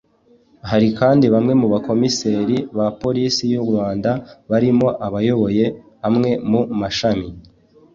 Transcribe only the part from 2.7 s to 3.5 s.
ba Polisi